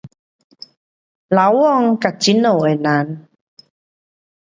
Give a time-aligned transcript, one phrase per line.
[1.29, 3.29] 老公和自家的人。